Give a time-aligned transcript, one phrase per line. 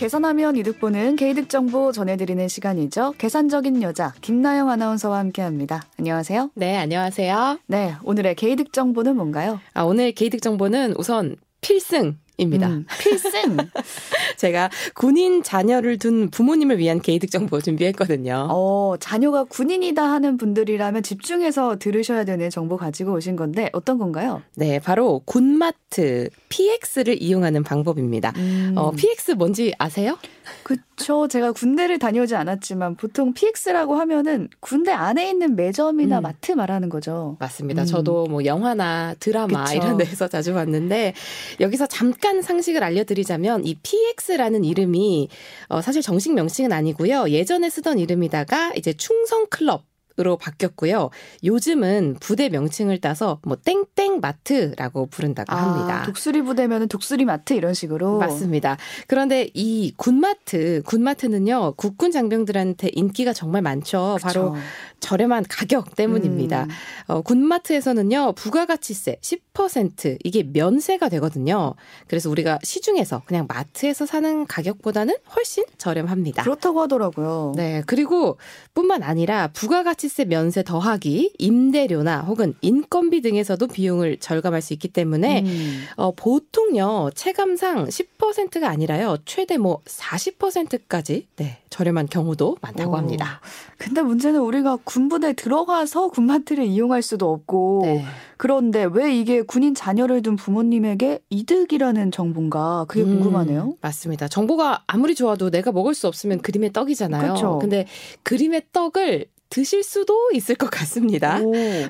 [0.00, 3.12] 계산하면 이득 보는 개이득 정보 전해드리는 시간이죠.
[3.18, 5.82] 계산적인 여자 김나영 아나운서와 함께합니다.
[5.98, 6.52] 안녕하세요.
[6.54, 7.58] 네, 안녕하세요.
[7.66, 9.60] 네, 오늘의 개이득 정보는 뭔가요?
[9.74, 12.68] 아, 오늘 개이득 정보는 우선 필승 입니다.
[12.68, 13.56] 음, 필승.
[14.36, 18.48] 제가 군인 자녀를 둔 부모님을 위한 개이득 정보 준비했거든요.
[18.50, 24.42] 어, 자녀가 군인이다 하는 분들이라면 집중해서 들으셔야 되는 정보 가지고 오신 건데 어떤 건가요?
[24.56, 28.32] 네, 바로 군마트 PX를 이용하는 방법입니다.
[28.36, 28.74] 음.
[28.76, 30.16] 어, PX 뭔지 아세요?
[30.62, 31.28] 그쵸.
[31.28, 36.22] 제가 군대를 다녀오지 않았지만 보통 PX라고 하면은 군대 안에 있는 매점이나 음.
[36.22, 37.36] 마트 말하는 거죠.
[37.38, 37.82] 맞습니다.
[37.82, 37.86] 음.
[37.86, 39.76] 저도 뭐 영화나 드라마 그쵸.
[39.76, 41.14] 이런 데서 자주 봤는데
[41.60, 45.28] 여기서 잠깐 상식을 알려드리자면 이 PX라는 이름이
[45.68, 47.30] 어, 사실 정식 명칭은 아니고요.
[47.30, 51.08] 예전에 쓰던 이름이다가 이제 충성 클럽 으로 바뀌었고요.
[51.44, 56.02] 요즘은 부대 명칭을 따서 뭐 땡땡 마트라고 부른다고 아, 합니다.
[56.04, 58.76] 독수리 부대면은 독수리 마트 이런 식으로 맞습니다.
[59.06, 64.18] 그런데 이 군마트, 군마트는요 국군 장병들한테 인기가 정말 많죠.
[64.20, 64.26] 그쵸.
[64.26, 64.56] 바로
[65.00, 66.64] 저렴한 가격 때문입니다.
[66.64, 66.68] 음.
[67.06, 71.74] 어, 군마트에서는요 부가가치세 10% 이게 면세가 되거든요.
[72.08, 76.42] 그래서 우리가 시중에서 그냥 마트에서 사는 가격보다는 훨씬 저렴합니다.
[76.42, 77.52] 그렇다고 하더라고요.
[77.56, 78.38] 네, 그리고
[78.74, 85.42] 뿐만 아니라 부가가치 가치세 면세 더하기 임대료나 혹은 인건비 등에서도 비용을 절감할 수 있기 때문에
[85.42, 85.84] 음.
[85.96, 92.96] 어, 보통요 체감상 10%가 아니라요 최대 뭐 40%까지 네, 저렴한 경우도 많다고 오.
[92.96, 93.40] 합니다.
[93.78, 98.04] 근데 문제는 우리가 군부대 들어가서 군마트를 이용할 수도 없고 네.
[98.36, 103.76] 그런데 왜 이게 군인 자녀를 둔 부모님에게 이득이라는 정보인가 그게 음, 궁금하네요.
[103.80, 104.26] 맞습니다.
[104.26, 107.34] 정보가 아무리 좋아도 내가 먹을 수 없으면 그림의 떡이잖아요.
[107.34, 107.58] 그쵸?
[107.60, 107.86] 근데
[108.24, 111.40] 그림의 떡을 드실 수도 있을 것 같습니다.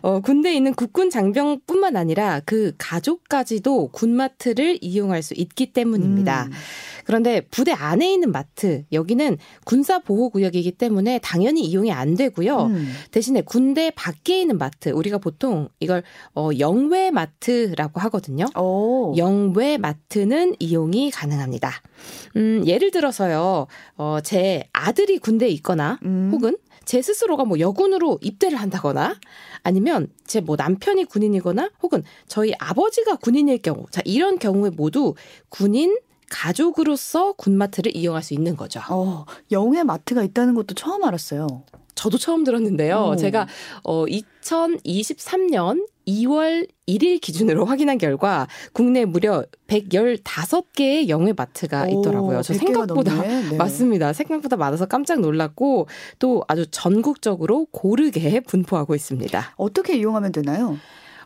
[0.01, 6.47] 어, 군대에 있는 국군 장병뿐만 아니라 그 가족까지도 군마트를 이용할 수 있기 때문입니다.
[6.47, 6.51] 음.
[7.05, 12.67] 그런데 부대 안에 있는 마트 여기는 군사 보호 구역이기 때문에 당연히 이용이 안 되고요.
[12.67, 12.93] 음.
[13.11, 16.03] 대신에 군대 밖에 있는 마트 우리가 보통 이걸
[16.35, 18.47] 어, 영외 마트라고 하거든요.
[18.57, 19.15] 오.
[19.17, 21.71] 영외 마트는 이용이 가능합니다.
[22.37, 23.67] 음, 예를 들어서요.
[23.97, 26.31] 어, 제 아들이 군대에 있거나 음.
[26.33, 26.57] 혹은
[26.91, 29.15] 제 스스로가 뭐 여군으로 입대를 한다거나
[29.63, 35.15] 아니면 제 뭐 남편이 군인이거나 혹은 저희 아버지가 군인일 경우 자 이런 경우에 모두
[35.51, 35.97] 군인
[36.29, 38.81] 가족으로서 군마트를 이용할 수 있는 거죠.
[38.91, 41.47] 어, 영의 마트가 있다는 것도 처음 알았어요.
[41.95, 43.11] 저도 처음 들었는데요.
[43.13, 43.17] 오.
[43.17, 43.47] 제가
[43.85, 52.43] 어 2023년 2월 1일 기준으로 확인한 결과 국내 무려 115개의 영외 마트가 있더라고요.
[52.43, 53.57] 저 생각보다 네.
[53.57, 54.13] 맞습니다.
[54.13, 55.87] 생각보다 많아서 깜짝 놀랐고
[56.19, 59.55] 또 아주 전국적으로 고르게 분포하고 있습니다.
[59.57, 60.79] 어떻게 이용하면 되나요?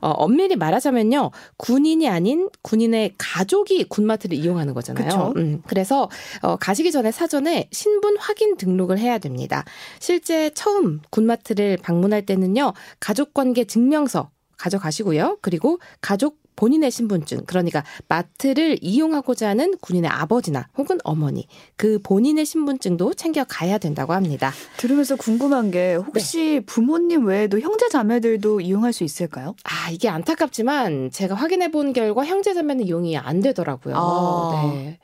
[0.05, 1.31] 어, 엄밀히 말하자면요.
[1.57, 5.33] 군인이 아닌 군인의 가족이 군마트를 이용하는 거잖아요.
[5.37, 6.11] 음, 그래서
[6.43, 9.65] 어, 가시기 전에 사전에 신분 확인 등록을 해야 됩니다.
[10.01, 12.75] 실제 처음 군마트를 방문할 때는요.
[13.01, 14.29] 가족관계 증명서
[14.65, 15.39] 가져가시고요.
[15.41, 23.15] 그리고 가족 본인의 신분증, 그러니까 마트를 이용하고자 하는 군인의 아버지나 혹은 어머니, 그 본인의 신분증도
[23.15, 24.53] 챙겨 가야 된다고 합니다.
[24.77, 26.61] 들으면서 궁금한 게 혹시 네.
[26.61, 29.57] 부모님 외에도 형제 자매들도 이용할 수 있을까요?
[29.65, 33.95] 아, 이게 안타깝지만 제가 확인해 본 결과 형제 자매는 이용이 안 되더라고요.
[33.97, 34.73] 아.
[34.73, 34.99] 네.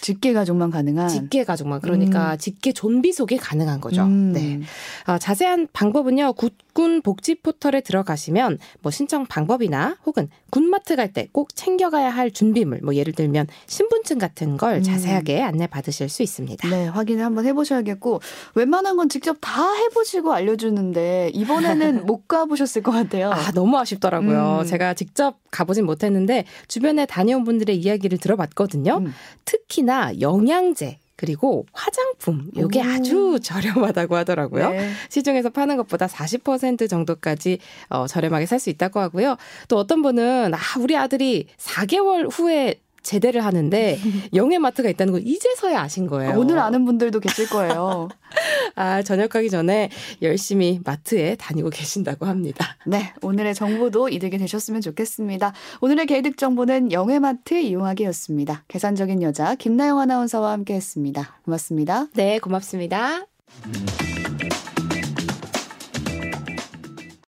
[0.00, 2.38] 직계 가족만 가능한 직계 가족만 그러니까 음.
[2.38, 4.02] 직계 좀비 속에 가능한 거죠.
[4.02, 4.32] 음.
[4.32, 4.60] 네.
[5.06, 6.34] 어, 자세한 방법은요.
[6.74, 12.80] 국군 복지 포털에 들어가시면 뭐 신청 방법이나 혹은 군마트 갈 때 꼭 챙겨가야 할 준비물
[12.82, 14.82] 뭐 예를 들면 신분증 같은 걸 음.
[14.82, 16.68] 자세하게 안내 받으실 수 있습니다.
[16.68, 18.20] 네, 확인을 한번 해보셔야겠고
[18.56, 23.30] 웬만한 건 직접 다 해보시고 알려주는데 이번에는 못 가보셨을 것 같아요.
[23.30, 24.58] 아 너무 아쉽더라고요.
[24.62, 24.66] 음.
[24.66, 28.98] 제가 직접 가보진 못했는데 주변에 다녀온 분들의 이야기를 들어봤거든요.
[28.98, 29.14] 음.
[29.44, 32.82] 특히나 영양제 그리고 화장품 요게 오.
[32.82, 34.70] 아주 저렴하다고 하더라고요.
[34.70, 34.90] 네.
[35.10, 37.58] 시중에서 파는 것보다 40% 정도까지
[37.88, 39.36] 어, 저렴하게 살 수 있다고 하고요.
[39.68, 43.98] 또 어떤 분은 아 우리 아들이 4개월 후에 제대를 하는데
[44.34, 46.38] 영예 마트가 있다는 걸 이제서야 아신 거예요.
[46.38, 48.08] 오늘 아는 분들도 계실 거예요.
[48.74, 49.90] 아, 저녁 가기 전에
[50.22, 52.76] 열심히 마트에 다니고 계신다고 합니다.
[52.84, 55.52] 네, 오늘의 정보도 이득이 되셨으면 좋겠습니다.
[55.80, 58.64] 오늘의 개이득 정보는 영예 마트 이용하기였습니다.
[58.66, 61.40] 계산적인 여자 김나영 아나운서와 함께했습니다.
[61.44, 62.08] 고맙습니다.
[62.14, 63.26] 네, 고맙습니다.
[63.66, 64.23] 음.